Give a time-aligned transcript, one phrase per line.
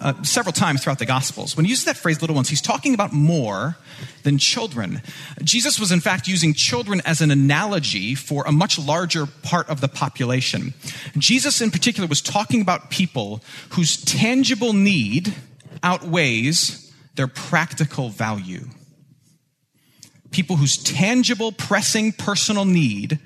[0.00, 2.94] uh, several times throughout the Gospels, when he uses that phrase, little ones, he's talking
[2.94, 3.76] about more
[4.22, 5.02] than children.
[5.42, 9.80] Jesus was, in fact, using children as an analogy for a much larger part of
[9.80, 10.74] the population.
[11.18, 15.34] Jesus, in particular, was talking about people whose tangible need
[15.82, 18.68] outweighs their practical value
[20.36, 23.18] people whose tangible, pressing personal need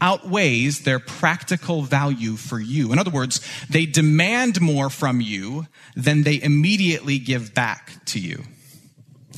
[0.00, 2.92] outweighs their practical value for you.
[2.92, 8.44] In other words, they demand more from you than they immediately give back to you.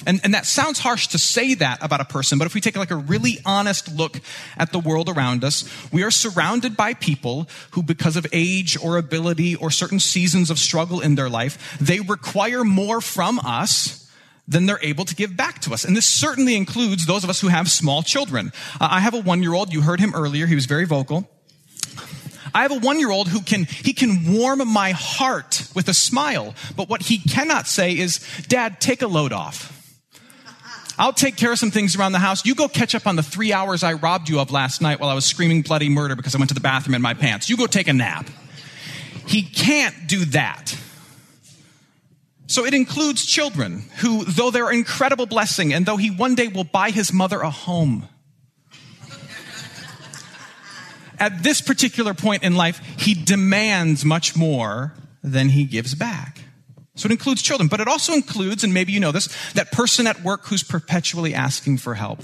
[0.06, 2.76] And, and that sounds harsh to say that about a person, but if we take
[2.76, 4.20] like a really honest look
[4.56, 8.96] at the world around us, we are surrounded by people who, because of age or
[8.96, 13.97] ability or certain seasons of struggle in their life, they require more from us
[14.48, 15.84] than they're able to give back to us.
[15.84, 18.50] And this certainly includes those of us who have small children.
[18.80, 19.72] Uh, I have a one year old.
[19.72, 20.46] You heard him earlier.
[20.46, 21.28] He was very vocal.
[22.54, 25.94] I have a one year old who can, he can warm my heart with a
[25.94, 26.54] smile.
[26.74, 29.74] But what he cannot say is, Dad, take a load off.
[30.98, 32.44] I'll take care of some things around the house.
[32.44, 35.10] You go catch up on the three hours I robbed you of last night while
[35.10, 37.48] I was screaming bloody murder because I went to the bathroom in my pants.
[37.48, 38.28] You go take a nap.
[39.26, 40.76] He can't do that.
[42.48, 46.48] So it includes children who, though they're an incredible blessing and though he one day
[46.48, 48.08] will buy his mother a home,
[51.18, 56.40] at this particular point in life, he demands much more than he gives back.
[56.94, 60.06] So it includes children, but it also includes, and maybe you know this, that person
[60.06, 62.22] at work who's perpetually asking for help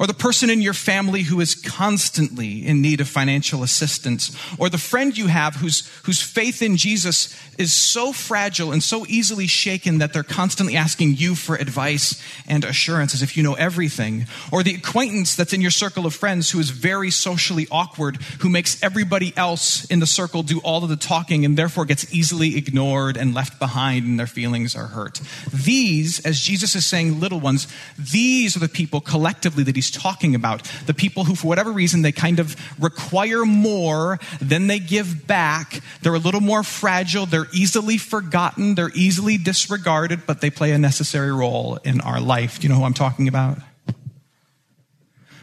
[0.00, 4.70] or the person in your family who is constantly in need of financial assistance, or
[4.70, 9.46] the friend you have whose, whose faith in Jesus is so fragile and so easily
[9.46, 12.18] shaken that they're constantly asking you for advice
[12.48, 16.14] and assurance as if you know everything, or the acquaintance that's in your circle of
[16.14, 20.82] friends who is very socially awkward, who makes everybody else in the circle do all
[20.82, 24.86] of the talking and therefore gets easily ignored and left behind and their feelings are
[24.86, 25.20] hurt.
[25.52, 27.68] These, as Jesus is saying, little ones,
[27.98, 30.64] these are the people collectively that he's talking about.
[30.86, 35.80] The people who, for whatever reason, they kind of require more than they give back.
[36.02, 37.26] They're a little more fragile.
[37.26, 38.74] They're easily forgotten.
[38.74, 42.58] They're easily disregarded, but they play a necessary role in our life.
[42.58, 43.58] Do you know who I'm talking about?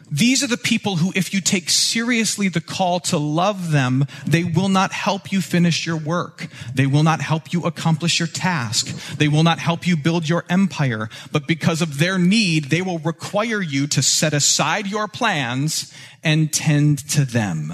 [0.09, 4.45] These are the people who, if you take seriously the call to love them, they
[4.45, 6.47] will not help you finish your work.
[6.73, 8.87] They will not help you accomplish your task.
[9.17, 11.09] They will not help you build your empire.
[11.31, 15.93] But because of their need, they will require you to set aside your plans
[16.23, 17.73] and tend to them.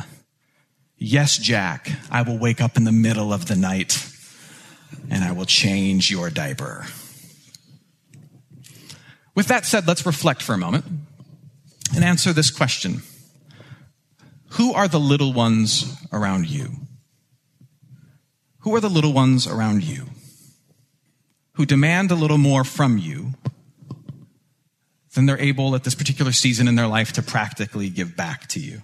[0.97, 4.09] Yes, Jack, I will wake up in the middle of the night
[5.09, 6.87] and I will change your diaper.
[9.35, 10.85] With that said, let's reflect for a moment
[11.95, 13.01] and answer this question
[14.51, 16.71] Who are the little ones around you?
[18.59, 20.07] Who are the little ones around you
[21.55, 23.33] who demand a little more from you
[25.13, 28.59] than they're able at this particular season in their life to practically give back to
[28.59, 28.81] you?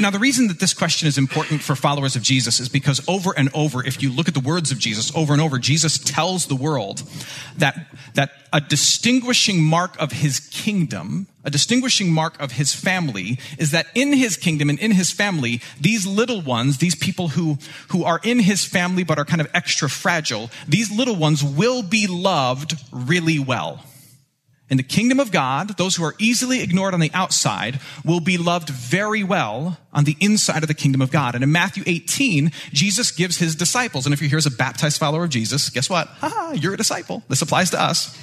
[0.00, 3.32] Now, the reason that this question is important for followers of Jesus is because over
[3.36, 6.46] and over, if you look at the words of Jesus, over and over, Jesus tells
[6.46, 7.02] the world
[7.58, 13.70] that, that a distinguishing mark of his kingdom, a distinguishing mark of his family, is
[13.70, 17.58] that in his kingdom and in his family, these little ones, these people who,
[17.88, 21.82] who are in his family but are kind of extra fragile, these little ones will
[21.82, 23.84] be loved really well.
[24.72, 28.38] In the kingdom of God, those who are easily ignored on the outside will be
[28.38, 31.34] loved very well on the inside of the kingdom of God.
[31.34, 34.98] And in Matthew 18, Jesus gives his disciples, and if you're here as a baptized
[34.98, 36.08] follower of Jesus, guess what?
[36.08, 37.22] Ha, you're a disciple.
[37.28, 38.18] This applies to us.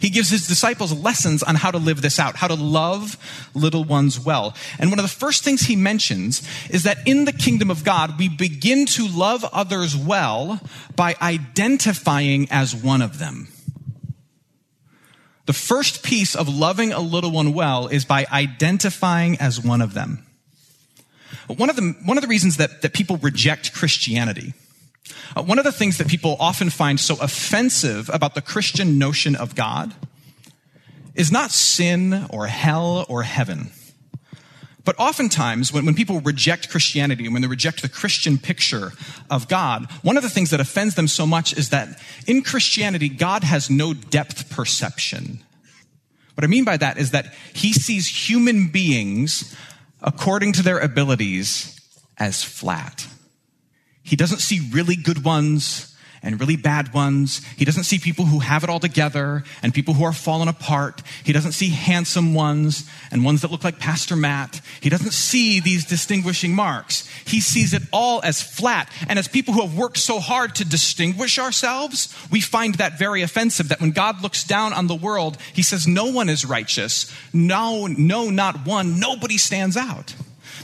[0.00, 3.16] He gives his disciples lessons on how to live this out, how to love
[3.54, 4.54] little ones well.
[4.78, 8.18] And one of the first things he mentions is that in the kingdom of God,
[8.18, 10.60] we begin to love others well
[10.94, 13.48] by identifying as one of them.
[15.46, 19.94] The first piece of loving a little one well is by identifying as one of
[19.94, 20.26] them.
[21.46, 24.54] One of the, one of the reasons that, that people reject Christianity,
[25.34, 29.36] uh, one of the things that people often find so offensive about the Christian notion
[29.36, 29.94] of God
[31.14, 33.70] is not sin or hell or heaven.
[34.84, 38.92] But oftentimes, when, when people reject Christianity and when they reject the Christian picture
[39.28, 43.08] of God, one of the things that offends them so much is that in Christianity,
[43.08, 45.42] God has no depth perception.
[46.34, 49.56] What I mean by that is that he sees human beings
[50.02, 51.80] according to their abilities
[52.18, 53.08] as flat.
[54.06, 55.92] He doesn't see really good ones
[56.22, 57.44] and really bad ones.
[57.56, 61.02] He doesn't see people who have it all together and people who are fallen apart.
[61.22, 64.60] He doesn't see handsome ones and ones that look like Pastor Matt.
[64.80, 67.08] He doesn't see these distinguishing marks.
[67.26, 68.90] He sees it all as flat.
[69.08, 73.22] And as people who have worked so hard to distinguish ourselves, we find that very
[73.22, 77.12] offensive that when God looks down on the world, he says, no one is righteous.
[77.32, 78.98] No, no, not one.
[78.98, 80.14] Nobody stands out.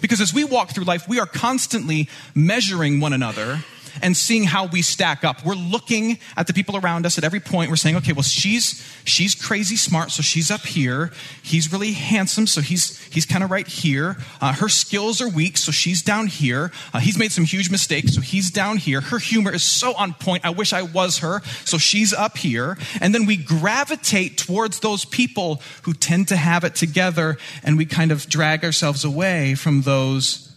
[0.02, 3.64] Because as we walk through life, we are constantly measuring one another
[4.00, 5.44] and seeing how we stack up.
[5.44, 7.70] We're looking at the people around us at every point.
[7.70, 11.10] We're saying, okay, well, she's, she's crazy smart, so she's up here.
[11.42, 14.16] He's really handsome, so he's, he's kind of right here.
[14.40, 16.70] Uh, her skills are weak, so she's down here.
[16.94, 19.00] Uh, he's made some huge mistakes, so he's down here.
[19.00, 20.44] Her humor is so on point.
[20.44, 22.78] I wish I was her, so she's up here.
[23.00, 27.86] And then we gravitate towards those people who tend to have it together, and we
[27.86, 30.51] kind of drag ourselves away from those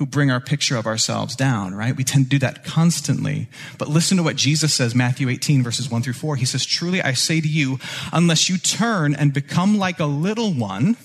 [0.00, 1.94] who bring our picture of ourselves down, right?
[1.94, 3.48] We tend to do that constantly.
[3.76, 6.36] But listen to what Jesus says, Matthew 18, verses 1 through 4.
[6.36, 7.78] He says, Truly I say to you,
[8.10, 10.96] unless you turn and become like a little one,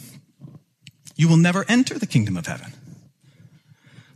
[1.17, 2.71] you will never enter the kingdom of heaven.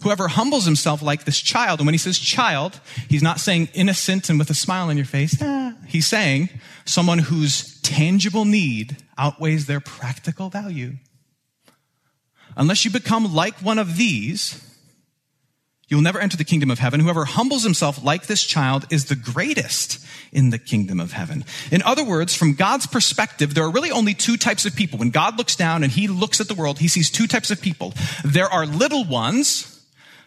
[0.03, 2.79] Whoever humbles himself like this child, and when he says child,
[3.09, 5.41] he's not saying innocent and with a smile on your face.
[5.41, 5.73] Eh.
[5.89, 6.47] He's saying
[6.85, 10.93] someone whose tangible need outweighs their practical value.
[12.55, 14.65] Unless you become like one of these,
[15.89, 17.00] you will never enter the kingdom of heaven.
[17.00, 21.44] Whoever humbles himself like this child is the greatest in the kingdom of heaven.
[21.71, 25.00] In other words, from God's perspective, there are really only two types of people.
[25.00, 27.59] When God looks down and he looks at the world, he sees two types of
[27.59, 27.94] people.
[28.24, 29.83] There are little ones,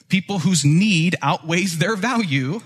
[0.09, 2.61] people whose need outweighs their value,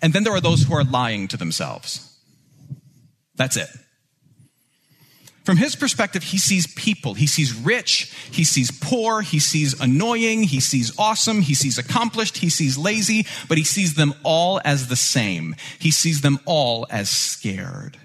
[0.00, 2.16] and then there are those who are lying to themselves.
[3.36, 3.68] That's it.
[5.48, 7.14] From his perspective, he sees people.
[7.14, 8.12] He sees rich.
[8.30, 9.22] He sees poor.
[9.22, 10.42] He sees annoying.
[10.42, 11.40] He sees awesome.
[11.40, 12.36] He sees accomplished.
[12.36, 15.56] He sees lazy, but he sees them all as the same.
[15.78, 17.96] He sees them all as scared.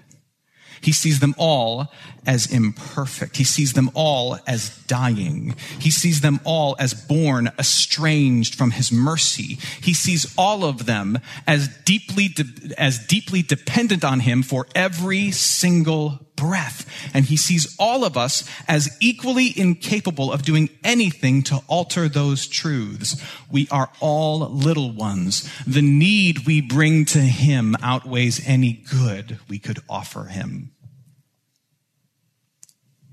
[0.80, 1.92] He sees them all
[2.26, 3.36] as imperfect.
[3.36, 5.54] He sees them all as dying.
[5.78, 9.58] He sees them all as born estranged from his mercy.
[9.82, 15.30] He sees all of them as deeply, de- as deeply dependent on him for every
[15.30, 16.88] single breath.
[17.14, 22.46] And he sees all of us as equally incapable of doing anything to alter those
[22.46, 23.22] truths.
[23.50, 25.50] We are all little ones.
[25.66, 30.72] The need we bring to him outweighs any good we could offer him.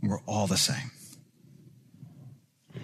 [0.01, 0.91] We're all the same.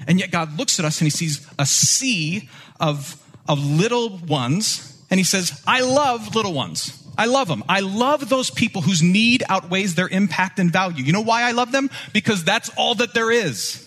[0.08, 2.50] And yet God looks at us and he sees a sea
[2.80, 7.07] of, of little ones and he says, I love little ones.
[7.18, 7.64] I love them.
[7.68, 11.04] I love those people whose need outweighs their impact and value.
[11.04, 11.90] You know why I love them?
[12.14, 13.84] Because that's all that there is.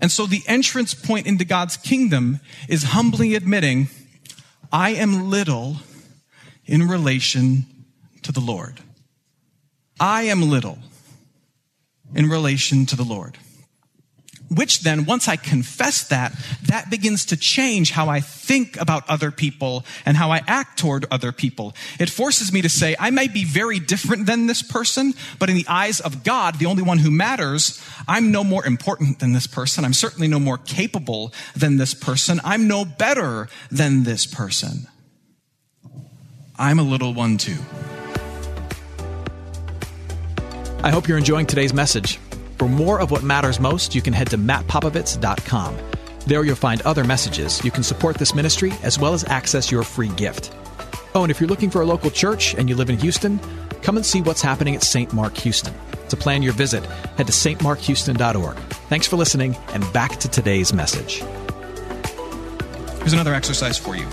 [0.00, 3.88] And so the entrance point into God's kingdom is humbly admitting,
[4.72, 5.76] I am little
[6.64, 7.66] in relation
[8.22, 8.80] to the Lord.
[9.98, 10.78] I am little
[12.14, 13.38] in relation to the Lord.
[14.48, 16.32] Which then, once I confess that,
[16.66, 21.04] that begins to change how I think about other people and how I act toward
[21.10, 21.74] other people.
[21.98, 25.56] It forces me to say, I may be very different than this person, but in
[25.56, 29.48] the eyes of God, the only one who matters, I'm no more important than this
[29.48, 29.84] person.
[29.84, 32.40] I'm certainly no more capable than this person.
[32.44, 34.86] I'm no better than this person.
[36.56, 37.58] I'm a little one too.
[40.84, 42.20] I hope you're enjoying today's message.
[42.58, 45.76] For more of what matters most, you can head to mattpopovits.com.
[46.26, 47.62] There you'll find other messages.
[47.64, 50.52] You can support this ministry as well as access your free gift.
[51.14, 53.38] Oh, and if you're looking for a local church and you live in Houston,
[53.82, 55.12] come and see what's happening at St.
[55.12, 55.74] Mark Houston.
[56.08, 56.84] To plan your visit,
[57.16, 58.56] head to stmarkhouston.org.
[58.88, 61.22] Thanks for listening, and back to today's message.
[62.98, 64.06] Here's another exercise for you.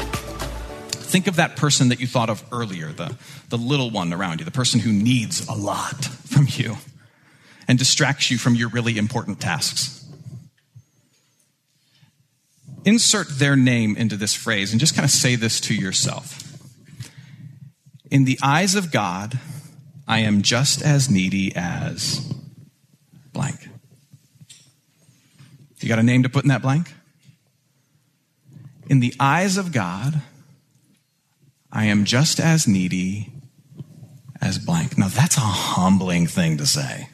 [0.91, 3.15] Think of that person that you thought of earlier, the,
[3.49, 6.75] the little one around you, the person who needs a lot from you
[7.67, 10.05] and distracts you from your really important tasks.
[12.85, 16.39] Insert their name into this phrase and just kind of say this to yourself.
[18.11, 19.39] In the eyes of God,
[20.07, 22.19] I am just as needy as
[23.31, 23.69] blank.
[25.79, 26.93] You got a name to put in that blank?
[28.89, 30.21] In the eyes of God,
[31.71, 33.33] I am just as needy
[34.39, 34.97] as blank.
[34.97, 37.09] Now, that's a humbling thing to say.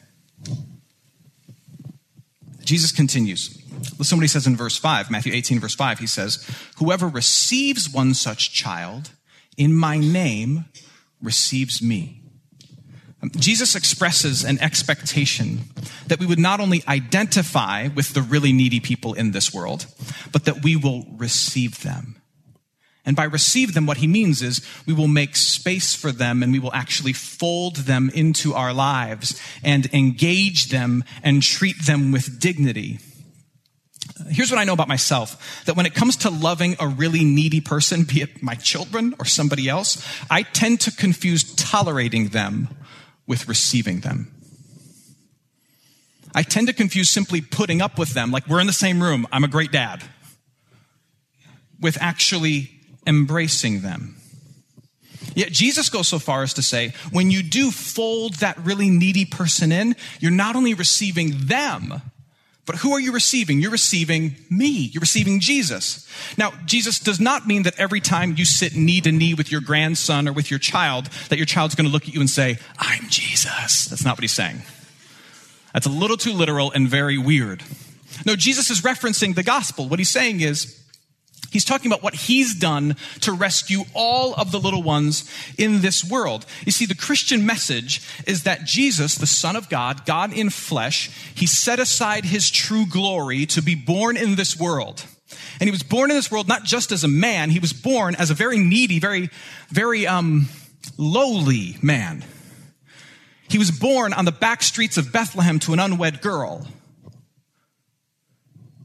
[2.70, 3.60] Jesus continues.
[3.98, 5.98] He says in verse 5, Matthew 18, verse 5.
[5.98, 9.10] He says, Whoever receives one such child
[9.56, 10.66] in my name
[11.20, 12.22] receives me.
[13.24, 15.62] Um, Jesus expresses an expectation
[16.06, 19.86] that we would not only identify with the really needy people in this world,
[20.30, 22.19] but that we will receive them.
[23.06, 26.52] And by receive them, what he means is we will make space for them and
[26.52, 32.38] we will actually fold them into our lives and engage them and treat them with
[32.38, 32.98] dignity.
[34.28, 37.60] Here's what I know about myself that when it comes to loving a really needy
[37.60, 42.68] person, be it my children or somebody else, I tend to confuse tolerating them
[43.26, 44.30] with receiving them.
[46.34, 49.26] I tend to confuse simply putting up with them, like we're in the same room,
[49.32, 50.02] I'm a great dad,
[51.80, 54.16] with actually embracing them.
[55.34, 59.24] Yet Jesus goes so far as to say, when you do fold that really needy
[59.24, 62.02] person in, you're not only receiving them,
[62.66, 63.60] but who are you receiving?
[63.60, 64.90] You're receiving me.
[64.92, 66.08] You're receiving Jesus.
[66.36, 69.60] Now, Jesus does not mean that every time you sit knee to knee with your
[69.60, 72.58] grandson or with your child, that your child's going to look at you and say,
[72.78, 73.86] I'm Jesus.
[73.86, 74.62] That's not what he's saying.
[75.72, 77.62] That's a little too literal and very weird.
[78.26, 79.88] No, Jesus is referencing the gospel.
[79.88, 80.79] What he's saying is,
[81.50, 85.28] He's talking about what he's done to rescue all of the little ones
[85.58, 86.46] in this world.
[86.64, 91.10] You see, the Christian message is that Jesus, the Son of God, God in flesh,
[91.34, 95.04] he set aside his true glory to be born in this world.
[95.58, 98.14] And he was born in this world not just as a man, he was born
[98.14, 99.28] as a very needy, very,
[99.70, 100.48] very, um,
[100.96, 102.24] lowly man.
[103.48, 106.66] He was born on the back streets of Bethlehem to an unwed girl.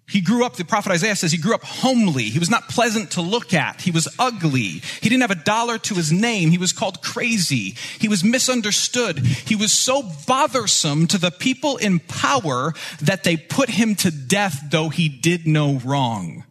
[0.07, 2.25] He grew up, the prophet Isaiah says he grew up homely.
[2.25, 3.81] He was not pleasant to look at.
[3.81, 4.81] He was ugly.
[5.01, 6.51] He didn't have a dollar to his name.
[6.51, 7.75] He was called crazy.
[7.99, 9.17] He was misunderstood.
[9.19, 14.65] He was so bothersome to the people in power that they put him to death
[14.69, 16.43] though he did no wrong.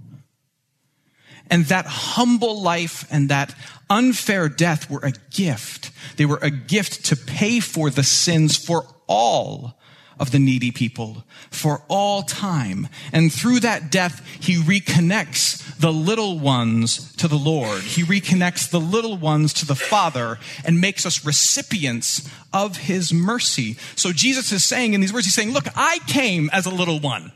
[1.49, 3.55] And that humble life and that
[3.89, 5.93] unfair death were a gift.
[6.17, 9.79] They were a gift to pay for the sins for all
[10.19, 12.89] of the needy people for all time.
[13.13, 17.83] And through that death, he reconnects the little ones to the Lord.
[17.83, 23.77] He reconnects the little ones to the Father and makes us recipients of his mercy.
[23.97, 27.01] So Jesus is saying in these words, he's saying, look, I came as a little
[27.01, 27.33] one.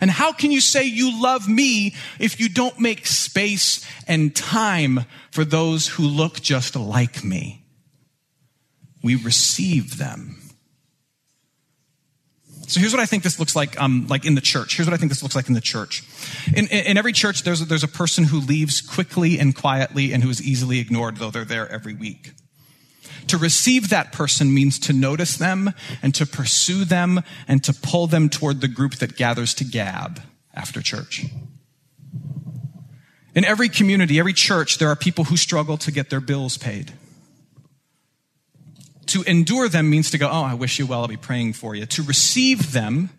[0.00, 5.06] And how can you say you love me if you don't make space and time
[5.30, 7.64] for those who look just like me?
[9.02, 10.36] We receive them.
[12.68, 14.76] So here's what I think this looks like, um, like in the church.
[14.76, 16.02] Here's what I think this looks like in the church.
[16.48, 20.12] In, in, in every church, there's a, there's a person who leaves quickly and quietly
[20.12, 22.32] and who is easily ignored, though they're there every week.
[23.28, 28.06] To receive that person means to notice them and to pursue them and to pull
[28.06, 30.20] them toward the group that gathers to gab
[30.54, 31.24] after church.
[33.34, 36.92] In every community, every church, there are people who struggle to get their bills paid.
[39.06, 41.74] To endure them means to go, oh, I wish you well, I'll be praying for
[41.74, 41.86] you.
[41.86, 43.10] To receive them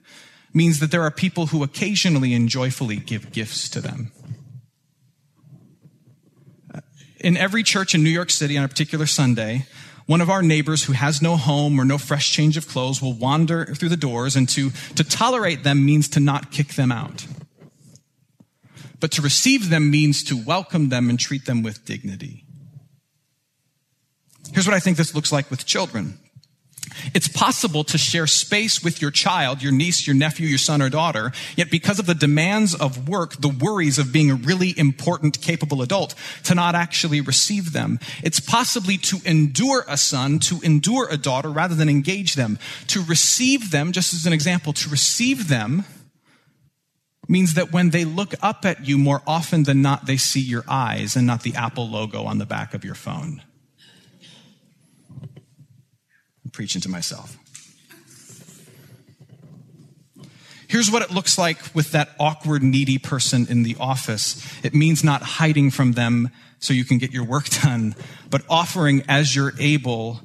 [0.53, 4.11] means that there are people who occasionally and joyfully give gifts to them.
[7.19, 9.65] In every church in New York City on a particular Sunday,
[10.05, 13.13] one of our neighbors who has no home or no fresh change of clothes will
[13.13, 17.25] wander through the doors, and to, to tolerate them means to not kick them out.
[18.99, 22.45] But to receive them means to welcome them and treat them with dignity.
[24.57, 26.17] Here's what I think this looks like with children.
[27.13, 30.89] It's possible to share space with your child, your niece, your nephew, your son or
[30.89, 35.41] daughter, yet because of the demands of work, the worries of being a really important,
[35.41, 37.99] capable adult, to not actually receive them.
[38.23, 42.57] It's possibly to endure a son, to endure a daughter, rather than engage them.
[42.87, 45.85] To receive them, just as an example, to receive them
[47.27, 50.63] means that when they look up at you more often than not, they see your
[50.67, 53.43] eyes and not the Apple logo on the back of your phone.
[56.46, 57.37] I'm preaching to myself.
[60.67, 64.43] Here's what it looks like with that awkward, needy person in the office.
[64.63, 67.95] It means not hiding from them so you can get your work done,
[68.31, 70.21] but offering as you're able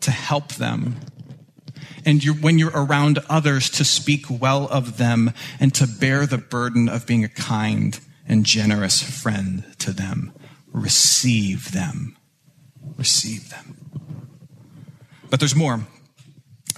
[0.00, 0.96] to help them.
[2.04, 6.38] And you're, when you're around others, to speak well of them and to bear the
[6.38, 10.32] burden of being a kind and generous friend to them.
[10.72, 12.16] Receive them.
[12.96, 13.77] Receive them.
[15.30, 15.80] But there's more.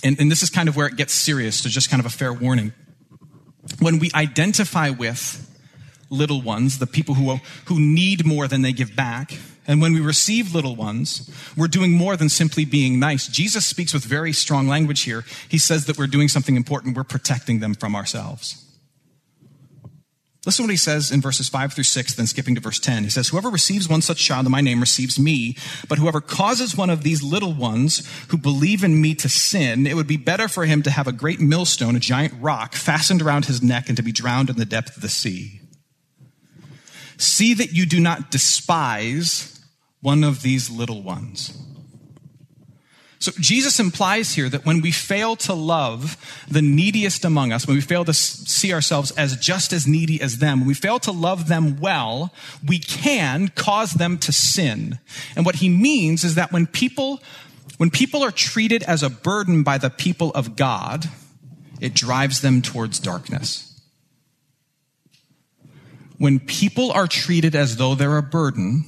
[0.03, 2.11] And, and this is kind of where it gets serious, so just kind of a
[2.11, 2.73] fair warning.
[3.79, 5.47] When we identify with
[6.09, 9.33] little ones, the people who, who need more than they give back,
[9.67, 13.29] and when we receive little ones, we're doing more than simply being nice.
[13.29, 15.25] Jesus speaks with very strong language here.
[15.49, 16.97] He says that we're doing something important.
[16.97, 18.65] We're protecting them from ourselves.
[20.47, 23.05] Listen to what he says in verses 5 through 6, then skipping to verse 10.
[23.05, 25.55] He says, Whoever receives one such child in my name receives me,
[25.87, 29.97] but whoever causes one of these little ones who believe in me to sin, it
[29.97, 33.45] would be better for him to have a great millstone, a giant rock, fastened around
[33.45, 35.61] his neck and to be drowned in the depth of the sea.
[37.19, 39.61] See that you do not despise
[40.01, 41.53] one of these little ones.
[43.21, 46.17] So Jesus implies here that when we fail to love
[46.49, 50.39] the neediest among us, when we fail to see ourselves as just as needy as
[50.39, 52.33] them, when we fail to love them well,
[52.67, 54.99] we can cause them to sin.
[55.37, 57.21] And what he means is that when people,
[57.77, 61.05] when people are treated as a burden by the people of God,
[61.79, 63.67] it drives them towards darkness.
[66.17, 68.87] When people are treated as though they're a burden,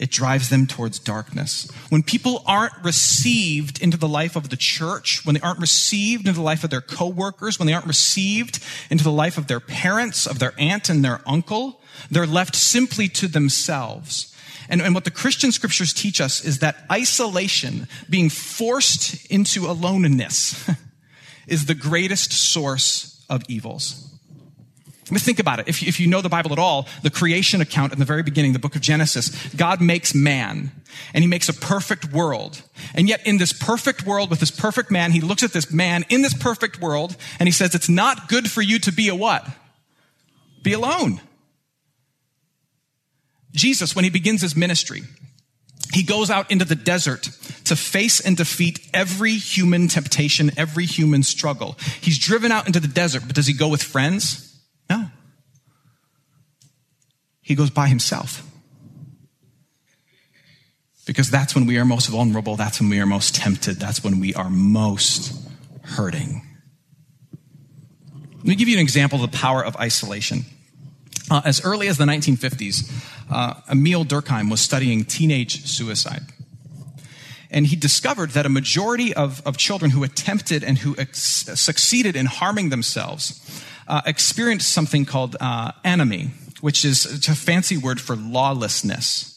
[0.00, 1.70] it drives them towards darkness.
[1.90, 6.38] When people aren't received into the life of the church, when they aren't received into
[6.38, 10.26] the life of their coworkers, when they aren't received into the life of their parents,
[10.26, 14.34] of their aunt and their uncle, they're left simply to themselves.
[14.70, 20.66] And, and what the Christian scriptures teach us is that isolation, being forced into aloneness,
[21.46, 24.09] is the greatest source of evils.
[25.18, 25.68] Think about it.
[25.68, 28.52] If, if you know the Bible at all, the creation account in the very beginning,
[28.52, 30.70] the book of Genesis, God makes man
[31.14, 32.62] and he makes a perfect world.
[32.94, 36.04] And yet in this perfect world with this perfect man, he looks at this man
[36.08, 39.14] in this perfect world and he says, it's not good for you to be a
[39.14, 39.48] what?
[40.62, 41.20] Be alone.
[43.52, 45.02] Jesus, when he begins his ministry,
[45.92, 47.30] he goes out into the desert
[47.64, 51.76] to face and defeat every human temptation, every human struggle.
[52.00, 54.46] He's driven out into the desert, but does he go with friends?
[54.88, 55.06] No.
[57.50, 58.48] He goes by himself.
[61.04, 62.54] Because that's when we are most vulnerable.
[62.54, 63.80] That's when we are most tempted.
[63.80, 65.32] That's when we are most
[65.82, 66.46] hurting.
[68.36, 70.44] Let me give you an example of the power of isolation.
[71.28, 72.88] Uh, as early as the 1950s,
[73.28, 76.22] uh, Emil Durkheim was studying teenage suicide.
[77.50, 82.14] And he discovered that a majority of, of children who attempted and who ex- succeeded
[82.14, 88.16] in harming themselves uh, experienced something called uh, anomie, which is a fancy word for
[88.16, 89.30] lawlessness.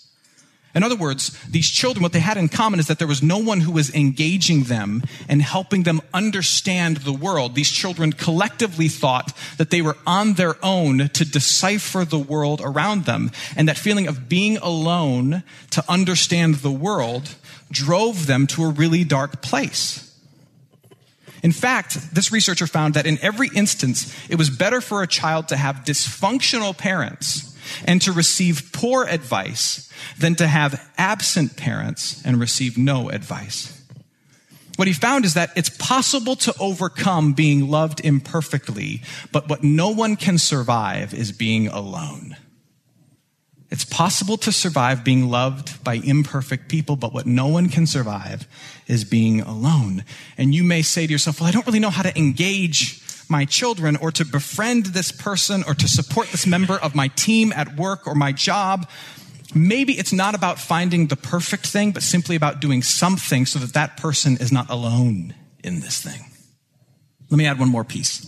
[0.76, 3.38] In other words, these children, what they had in common is that there was no
[3.38, 7.54] one who was engaging them and helping them understand the world.
[7.54, 13.06] These children collectively thought that they were on their own to decipher the world around
[13.06, 13.30] them.
[13.56, 17.36] And that feeling of being alone to understand the world
[17.72, 20.13] drove them to a really dark place.
[21.44, 25.50] In fact, this researcher found that in every instance, it was better for a child
[25.50, 32.40] to have dysfunctional parents and to receive poor advice than to have absent parents and
[32.40, 33.82] receive no advice.
[34.78, 39.02] What he found is that it's possible to overcome being loved imperfectly,
[39.32, 42.38] but what no one can survive is being alone.
[43.74, 48.48] It's possible to survive being loved by imperfect people, but what no one can survive
[48.86, 50.06] is being alone.
[50.38, 53.46] And you may say to yourself, well, I don't really know how to engage my
[53.46, 57.76] children or to befriend this person or to support this member of my team at
[57.76, 58.88] work or my job.
[59.56, 63.74] Maybe it's not about finding the perfect thing, but simply about doing something so that
[63.74, 65.34] that person is not alone
[65.64, 66.30] in this thing.
[67.32, 68.24] Let me add one more piece.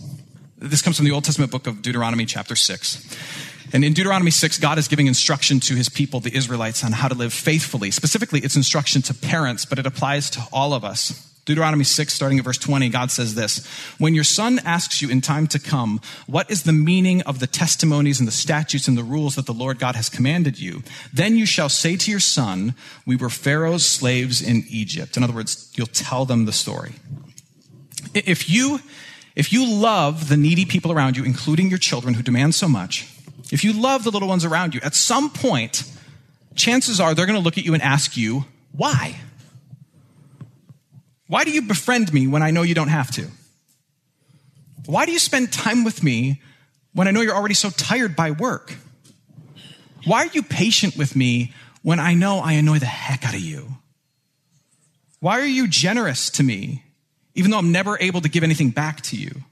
[0.58, 3.54] This comes from the Old Testament book of Deuteronomy, chapter 6.
[3.72, 7.08] And in Deuteronomy 6, God is giving instruction to his people, the Israelites, on how
[7.08, 7.90] to live faithfully.
[7.90, 11.26] Specifically, it's instruction to parents, but it applies to all of us.
[11.46, 13.64] Deuteronomy 6, starting at verse 20, God says this
[13.98, 17.46] When your son asks you in time to come, what is the meaning of the
[17.46, 21.36] testimonies and the statutes and the rules that the Lord God has commanded you, then
[21.36, 22.74] you shall say to your son,
[23.06, 25.16] We were Pharaoh's slaves in Egypt.
[25.16, 26.94] In other words, you'll tell them the story.
[28.12, 28.80] If you,
[29.36, 33.08] if you love the needy people around you, including your children who demand so much,
[33.50, 35.84] if you love the little ones around you, at some point,
[36.54, 39.16] chances are they're going to look at you and ask you, why?
[41.28, 43.28] Why do you befriend me when I know you don't have to?
[44.86, 46.40] Why do you spend time with me
[46.92, 48.74] when I know you're already so tired by work?
[50.04, 53.40] Why are you patient with me when I know I annoy the heck out of
[53.40, 53.76] you?
[55.18, 56.84] Why are you generous to me
[57.34, 59.42] even though I'm never able to give anything back to you?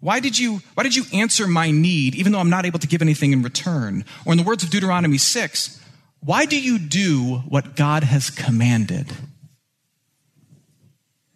[0.00, 2.86] Why did you, why did you answer my need even though I'm not able to
[2.86, 4.04] give anything in return?
[4.24, 5.82] Or in the words of Deuteronomy 6,
[6.20, 9.12] why do you do what God has commanded?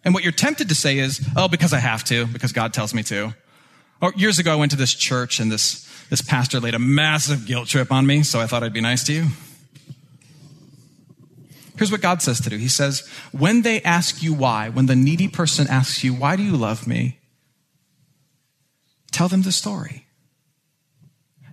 [0.03, 2.93] And what you're tempted to say is, oh, because I have to, because God tells
[2.93, 3.33] me to.
[4.01, 7.45] Or years ago, I went to this church and this, this pastor laid a massive
[7.45, 9.27] guilt trip on me, so I thought I'd be nice to you.
[11.77, 14.95] Here's what God says to do He says, when they ask you why, when the
[14.95, 17.19] needy person asks you, why do you love me?
[19.13, 20.07] Tell them the story.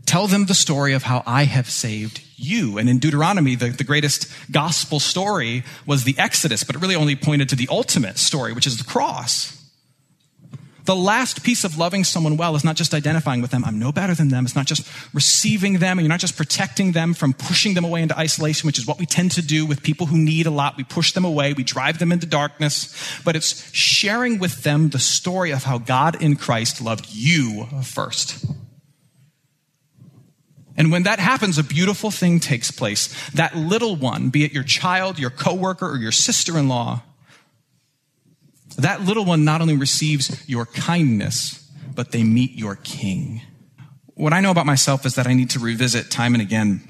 [0.06, 2.78] Tell them the story of how I have saved you.
[2.78, 7.14] And in Deuteronomy, the, the greatest gospel story was the Exodus, but it really only
[7.14, 9.59] pointed to the ultimate story, which is the cross.
[10.90, 13.92] The last piece of loving someone well is not just identifying with them, I'm no
[13.92, 14.44] better than them.
[14.44, 18.02] It's not just receiving them, and you're not just protecting them from pushing them away
[18.02, 20.76] into isolation, which is what we tend to do with people who need a lot.
[20.76, 22.92] We push them away, we drive them into darkness.
[23.24, 28.44] But it's sharing with them the story of how God in Christ loved you first.
[30.76, 33.14] And when that happens, a beautiful thing takes place.
[33.30, 37.04] That little one, be it your child, your coworker, or your sister in law,
[38.82, 43.42] that little one not only receives your kindness, but they meet your king.
[44.14, 46.86] What I know about myself is that I need to revisit time and again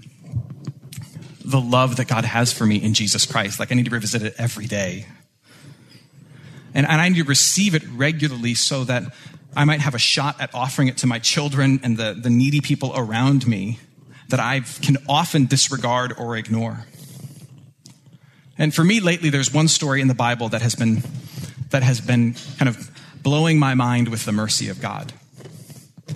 [1.45, 3.59] the love that God has for me in Jesus Christ.
[3.59, 5.07] Like I need to revisit it every day.
[6.75, 9.15] And, and I need to receive it regularly so that
[9.57, 12.61] I might have a shot at offering it to my children and the, the needy
[12.61, 13.81] people around me
[14.29, 16.87] that I can often disregard or ignore.
[18.57, 21.03] And for me lately, there's one story in the Bible that has been
[21.71, 22.91] that has been kind of
[23.23, 25.13] blowing my mind with the mercy of God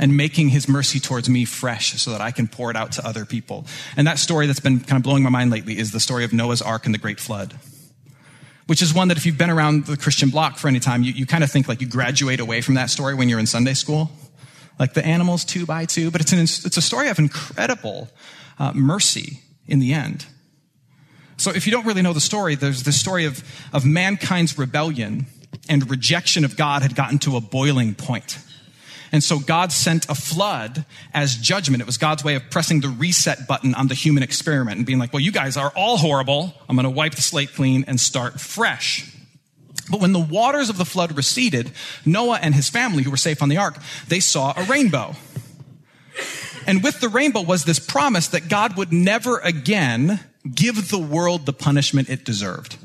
[0.00, 3.06] and making his mercy towards me fresh so that I can pour it out to
[3.06, 3.66] other people.
[3.96, 6.32] And that story that's been kind of blowing my mind lately is the story of
[6.32, 7.54] Noah's Ark and the Great Flood,
[8.66, 11.12] which is one that if you've been around the Christian block for any time, you,
[11.12, 13.74] you kind of think like you graduate away from that story when you're in Sunday
[13.74, 14.10] school.
[14.76, 18.08] Like the animals two by two, but it's, an, it's a story of incredible
[18.58, 20.26] uh, mercy in the end.
[21.36, 25.26] So if you don't really know the story, there's the story of, of mankind's rebellion
[25.68, 28.38] and rejection of God had gotten to a boiling point.
[29.12, 31.80] And so God sent a flood as judgment.
[31.80, 34.98] It was God's way of pressing the reset button on the human experiment and being
[34.98, 36.52] like, well, you guys are all horrible.
[36.68, 39.08] I'm going to wipe the slate clean and start fresh.
[39.88, 41.70] But when the waters of the flood receded,
[42.04, 43.76] Noah and his family, who were safe on the ark,
[44.08, 45.14] they saw a rainbow.
[46.66, 50.20] And with the rainbow was this promise that God would never again
[50.52, 52.78] give the world the punishment it deserved.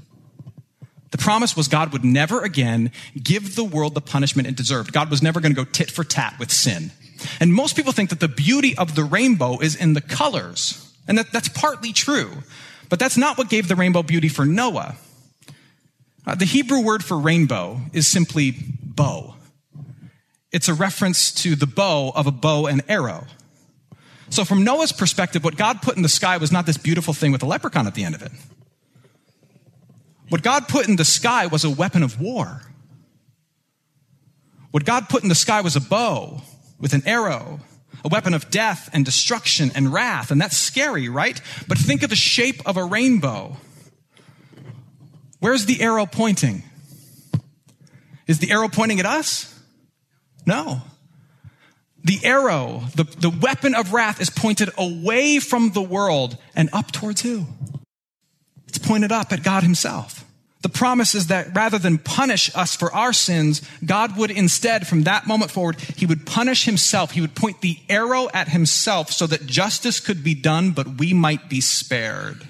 [1.12, 2.92] The promise was God would never again
[3.22, 4.94] give the world the punishment it deserved.
[4.94, 6.92] God was never going to go tit for tat with sin.
[7.40, 10.94] And most people think that the beauty of the rainbow is in the colors.
[11.08, 12.32] And that, that's partly true.
[12.90, 14.96] But that's not what gave the rainbow beauty for Noah.
[16.26, 19.36] Uh, the Hebrew word for rainbow is simply bow.
[20.52, 23.26] It's a reference to the bow of a bow and arrow.
[24.30, 27.32] So, from Noah's perspective, what God put in the sky was not this beautiful thing
[27.32, 28.32] with a leprechaun at the end of it.
[30.30, 32.62] What God put in the sky was a weapon of war.
[34.72, 36.42] What God put in the sky was a bow
[36.80, 37.60] with an arrow,
[38.06, 40.32] a weapon of death and destruction and wrath.
[40.32, 41.42] And that's scary, right?
[41.68, 43.58] But think of the shape of a rainbow.
[45.40, 46.64] Where's the arrow pointing?
[48.28, 49.60] Is the arrow pointing at us?
[50.46, 50.82] No.
[52.04, 56.92] The arrow, the, the weapon of wrath is pointed away from the world and up
[56.92, 57.46] towards who?
[58.68, 60.19] It's pointed up at God himself.
[60.62, 65.04] The promise is that rather than punish us for our sins, God would instead, from
[65.04, 67.12] that moment forward, he would punish himself.
[67.12, 71.14] He would point the arrow at himself so that justice could be done, but we
[71.14, 72.46] might be spared.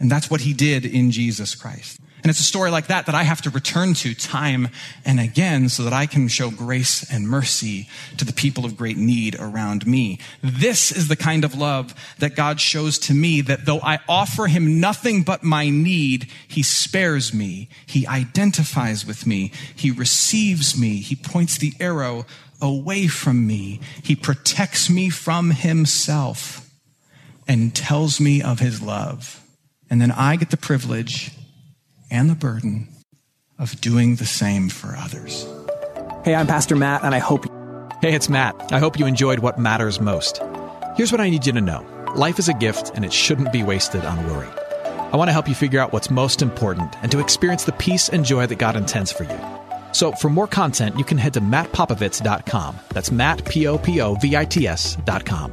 [0.00, 2.00] And that's what he did in Jesus Christ.
[2.22, 4.68] And it's a story like that that I have to return to time
[5.04, 8.96] and again so that I can show grace and mercy to the people of great
[8.96, 10.20] need around me.
[10.40, 14.46] This is the kind of love that God shows to me that though I offer
[14.46, 17.68] him nothing but my need, he spares me.
[17.86, 19.50] He identifies with me.
[19.74, 20.98] He receives me.
[20.98, 22.24] He points the arrow
[22.60, 23.80] away from me.
[24.00, 26.70] He protects me from himself
[27.48, 29.44] and tells me of his love.
[29.90, 31.32] And then I get the privilege
[32.12, 32.86] and the burden
[33.58, 35.48] of doing the same for others.
[36.24, 37.46] Hey, I'm Pastor Matt, and I hope.
[38.00, 38.72] Hey, it's Matt.
[38.72, 40.40] I hope you enjoyed what matters most.
[40.96, 43.62] Here's what I need you to know life is a gift, and it shouldn't be
[43.64, 44.48] wasted on worry.
[45.12, 48.08] I want to help you figure out what's most important and to experience the peace
[48.08, 49.38] and joy that God intends for you.
[49.92, 52.78] So, for more content, you can head to mattpopovits.com.
[52.90, 55.52] That's Matt, P O P O V I T S.com.